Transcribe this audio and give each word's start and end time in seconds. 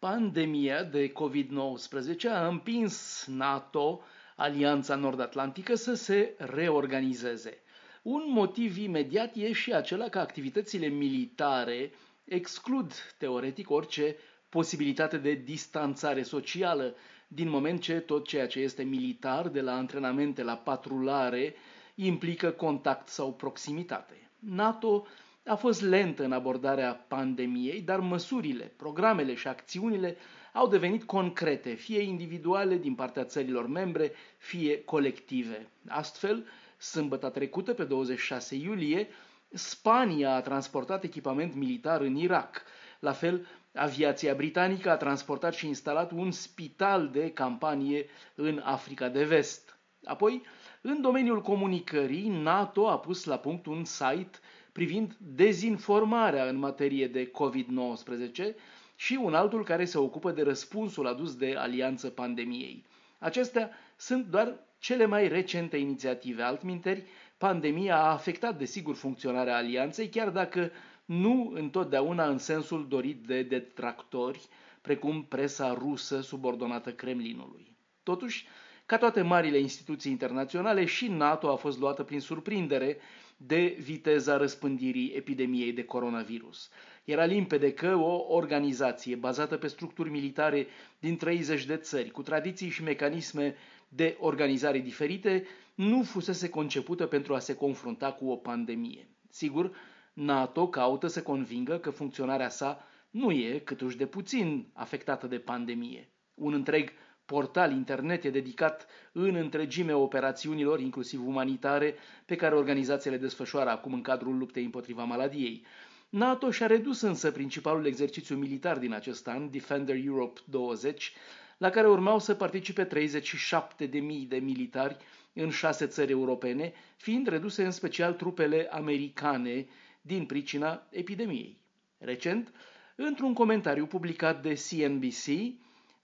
Pandemia 0.00 0.82
de 0.84 1.12
COVID-19 1.12 2.28
a 2.30 2.46
împins 2.46 3.24
NATO, 3.26 4.00
Alianța 4.36 4.94
Nord-Atlantică, 4.94 5.74
să 5.74 5.94
se 5.94 6.34
reorganizeze. 6.38 7.58
Un 8.02 8.22
motiv 8.26 8.76
imediat 8.76 9.36
e 9.36 9.52
și 9.52 9.72
acela 9.72 10.08
că 10.08 10.18
activitățile 10.18 10.86
militare 10.86 11.90
exclud 12.24 12.92
teoretic 13.18 13.70
orice 13.70 14.16
posibilitate 14.48 15.16
de 15.18 15.32
distanțare 15.34 16.22
socială, 16.22 16.94
din 17.28 17.48
moment 17.48 17.80
ce 17.80 17.94
tot 17.98 18.26
ceea 18.26 18.46
ce 18.46 18.60
este 18.60 18.82
militar, 18.82 19.48
de 19.48 19.60
la 19.60 19.76
antrenamente 19.76 20.42
la 20.42 20.56
patrulare, 20.56 21.54
implică 21.94 22.50
contact 22.50 23.08
sau 23.08 23.32
proximitate. 23.32 24.30
NATO 24.38 25.06
a 25.48 25.54
fost 25.54 25.82
lentă 25.82 26.24
în 26.24 26.32
abordarea 26.32 27.04
pandemiei, 27.08 27.80
dar 27.80 28.00
măsurile, 28.00 28.72
programele 28.76 29.34
și 29.34 29.48
acțiunile 29.48 30.16
au 30.52 30.68
devenit 30.68 31.04
concrete, 31.04 31.74
fie 31.74 32.00
individuale 32.00 32.76
din 32.76 32.94
partea 32.94 33.24
țărilor 33.24 33.66
membre, 33.66 34.12
fie 34.38 34.84
colective. 34.84 35.70
Astfel, 35.88 36.46
sâmbătă 36.78 37.28
trecută, 37.28 37.72
pe 37.72 37.84
26 37.84 38.54
iulie, 38.54 39.08
Spania 39.52 40.34
a 40.34 40.40
transportat 40.40 41.04
echipament 41.04 41.54
militar 41.54 42.00
în 42.00 42.16
Irak. 42.16 42.62
La 43.00 43.12
fel, 43.12 43.46
aviația 43.74 44.34
britanică 44.34 44.90
a 44.90 44.96
transportat 44.96 45.54
și 45.54 45.66
instalat 45.66 46.10
un 46.10 46.30
spital 46.30 47.08
de 47.08 47.30
campanie 47.30 48.06
în 48.34 48.60
Africa 48.64 49.08
de 49.08 49.24
Vest. 49.24 49.78
Apoi, 50.04 50.42
în 50.82 51.00
domeniul 51.00 51.40
comunicării, 51.40 52.28
NATO 52.28 52.88
a 52.88 52.98
pus 52.98 53.24
la 53.24 53.36
punct 53.38 53.66
un 53.66 53.84
site 53.84 54.38
privind 54.72 55.16
dezinformarea 55.18 56.44
în 56.48 56.56
materie 56.56 57.08
de 57.08 57.30
COVID-19 57.30 58.54
și 58.96 59.18
un 59.22 59.34
altul 59.34 59.64
care 59.64 59.84
se 59.84 59.98
ocupă 59.98 60.30
de 60.30 60.42
răspunsul 60.42 61.06
adus 61.06 61.34
de 61.36 61.54
alianță 61.56 62.08
pandemiei. 62.08 62.84
Acestea 63.18 63.70
sunt 63.96 64.26
doar 64.26 64.58
cele 64.78 65.06
mai 65.06 65.28
recente 65.28 65.76
inițiative. 65.76 66.42
Altminteri, 66.42 67.04
pandemia 67.38 67.96
a 67.96 68.10
afectat 68.12 68.58
desigur 68.58 68.94
funcționarea 68.94 69.56
alianței, 69.56 70.08
chiar 70.08 70.30
dacă 70.30 70.70
nu 71.04 71.52
întotdeauna 71.54 72.28
în 72.28 72.38
sensul 72.38 72.88
dorit 72.88 73.26
de 73.26 73.42
detractori, 73.42 74.48
precum 74.80 75.24
presa 75.24 75.72
rusă 75.72 76.20
subordonată 76.20 76.92
Kremlinului. 76.92 77.76
Totuși, 78.02 78.46
ca 78.88 78.98
toate 78.98 79.22
marile 79.22 79.58
instituții 79.58 80.10
internaționale, 80.10 80.84
și 80.84 81.08
NATO 81.08 81.50
a 81.50 81.56
fost 81.56 81.78
luată 81.78 82.02
prin 82.02 82.20
surprindere 82.20 82.96
de 83.36 83.76
viteza 83.80 84.36
răspândirii 84.36 85.12
epidemiei 85.16 85.72
de 85.72 85.84
coronavirus. 85.84 86.68
Era 87.04 87.24
limpede 87.24 87.72
că 87.72 87.94
o 87.96 88.34
organizație 88.34 89.14
bazată 89.16 89.56
pe 89.56 89.66
structuri 89.66 90.10
militare 90.10 90.66
din 90.98 91.16
30 91.16 91.64
de 91.64 91.76
țări, 91.76 92.10
cu 92.10 92.22
tradiții 92.22 92.68
și 92.68 92.82
mecanisme 92.82 93.54
de 93.88 94.16
organizare 94.20 94.78
diferite, 94.78 95.46
nu 95.74 96.02
fusese 96.02 96.48
concepută 96.48 97.06
pentru 97.06 97.34
a 97.34 97.38
se 97.38 97.54
confrunta 97.54 98.12
cu 98.12 98.30
o 98.30 98.36
pandemie. 98.36 99.08
Sigur, 99.30 99.70
NATO 100.12 100.68
caută 100.68 101.06
să 101.06 101.22
convingă 101.22 101.78
că 101.78 101.90
funcționarea 101.90 102.48
sa 102.48 102.84
nu 103.10 103.30
e 103.30 103.58
câtuși 103.58 103.96
de 103.96 104.06
puțin 104.06 104.66
afectată 104.72 105.26
de 105.26 105.38
pandemie. 105.38 106.08
Un 106.34 106.52
întreg 106.52 106.92
portal 107.28 107.72
internet 107.72 108.24
e 108.24 108.30
dedicat 108.30 108.86
în 109.12 109.34
întregime 109.34 109.92
operațiunilor, 109.92 110.80
inclusiv 110.80 111.26
umanitare, 111.26 111.94
pe 112.26 112.36
care 112.36 112.54
organizațiile 112.54 113.16
desfășoară 113.16 113.70
acum 113.70 113.92
în 113.92 114.00
cadrul 114.02 114.38
luptei 114.38 114.64
împotriva 114.64 115.04
maladiei. 115.04 115.64
NATO 116.08 116.50
și-a 116.50 116.66
redus 116.66 117.00
însă 117.00 117.30
principalul 117.30 117.86
exercițiu 117.86 118.36
militar 118.36 118.78
din 118.78 118.92
acest 118.92 119.28
an, 119.28 119.50
Defender 119.50 119.96
Europe 120.04 120.40
20, 120.44 121.12
la 121.58 121.70
care 121.70 121.88
urmau 121.88 122.18
să 122.18 122.34
participe 122.34 122.86
37.000 122.86 123.88
de 124.28 124.36
militari 124.38 124.96
în 125.32 125.50
șase 125.50 125.86
țări 125.86 126.10
europene, 126.10 126.72
fiind 126.96 127.26
reduse 127.26 127.64
în 127.64 127.70
special 127.70 128.12
trupele 128.12 128.68
americane 128.70 129.66
din 130.00 130.26
pricina 130.26 130.86
epidemiei. 130.90 131.58
Recent, 131.98 132.52
într-un 132.96 133.34
comentariu 133.34 133.86
publicat 133.86 134.42
de 134.42 134.52
CNBC, 134.70 135.24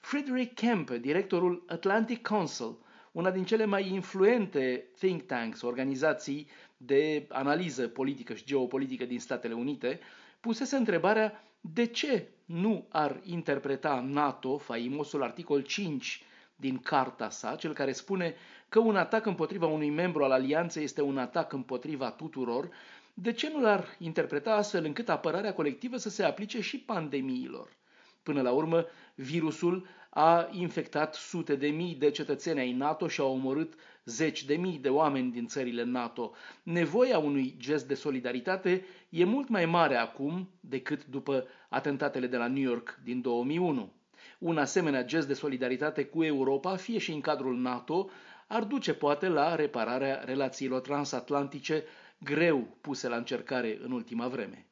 Frederick 0.05 0.55
Kempe, 0.55 0.99
directorul 0.99 1.65
Atlantic 1.69 2.27
Council, 2.27 2.77
una 3.13 3.31
din 3.31 3.45
cele 3.45 3.65
mai 3.65 3.89
influente 3.89 4.85
think 4.99 5.23
tanks, 5.23 5.63
organizații 5.63 6.49
de 6.77 7.27
analiză 7.29 7.89
politică 7.89 8.35
și 8.35 8.45
geopolitică 8.45 9.05
din 9.05 9.21
Statele 9.21 9.55
Unite, 9.55 10.01
pusese 10.41 10.77
întrebarea 10.77 11.45
de 11.61 11.87
ce 11.87 12.29
nu 12.45 12.87
ar 12.89 13.21
interpreta 13.23 14.01
NATO 14.01 14.59
faimosul 14.59 15.23
articol 15.23 15.61
5 15.61 16.23
din 16.57 16.79
carta 16.79 17.31
sa, 17.31 17.55
cel 17.57 17.73
care 17.73 17.93
spune 17.93 18.35
că 18.69 18.79
un 18.79 18.97
atac 18.97 19.27
împotriva 19.27 19.67
unui 19.67 19.91
membru 19.91 20.25
al 20.25 20.31
alianței 20.31 20.85
este 20.85 21.03
un 21.03 21.19
atac 21.19 21.53
împotriva 21.53 22.11
tuturor, 22.11 22.69
de 23.15 23.33
ce 23.33 23.51
nu 23.51 23.61
l-ar 23.61 23.97
interpreta 23.99 24.55
astfel 24.55 24.85
încât 24.85 25.09
apărarea 25.09 25.55
colectivă 25.55 25.97
să 25.97 26.09
se 26.09 26.25
aplice 26.25 26.61
și 26.61 26.79
pandemiilor? 26.79 27.83
Până 28.25 28.43
la 28.43 28.51
urmă, 28.51 28.87
virusul 29.15 29.87
a 30.11 30.49
infectat 30.53 31.15
sute 31.15 31.57
de 31.57 31.67
mii 31.67 31.95
de 31.95 32.11
cetățeni 32.11 32.61
ai 32.61 32.73
NATO 32.73 33.09
și 33.09 33.21
a 33.21 33.25
omorât 33.25 33.75
zeci 34.05 34.45
de 34.45 34.55
mii 34.57 34.79
de 34.79 34.89
oameni 34.89 35.31
din 35.33 35.47
țările 35.47 35.83
NATO. 35.85 36.33
Nevoia 36.63 37.19
unui 37.19 37.55
gest 37.59 37.89
de 37.89 37.95
solidaritate 37.95 38.85
e 39.09 39.25
mult 39.25 39.49
mai 39.49 39.67
mare 39.67 39.97
acum 39.97 40.51
decât 40.61 41.07
după 41.07 41.47
atentatele 41.69 42.27
de 42.27 42.37
la 42.37 42.47
New 42.47 42.63
York 42.63 42.99
din 43.05 43.21
2001. 43.21 43.93
Un 44.39 44.59
asemenea 44.59 45.05
gest 45.05 45.27
de 45.27 45.35
solidaritate 45.35 46.05
cu 46.05 46.25
Europa, 46.25 46.77
fie 46.77 46.99
și 46.99 47.13
în 47.13 47.21
cadrul 47.21 47.57
NATO, 47.57 48.11
ar 48.47 48.65
duce 48.65 48.95
poate 48.95 49.29
la 49.29 49.55
repararea 49.55 50.23
relațiilor 50.25 50.81
transatlantice 50.81 51.85
greu 52.19 52.77
puse 52.81 53.09
la 53.09 53.17
încercare 53.17 53.79
în 53.83 53.91
ultima 53.93 54.29
vreme. 54.29 54.67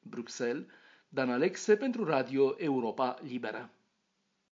Bruxelles, 0.00 0.64
Dan 1.16 1.30
Alexe 1.30 1.76
pentru 1.76 2.04
Radio 2.04 2.54
Europa 2.58 3.16
Liberă. 3.22 3.75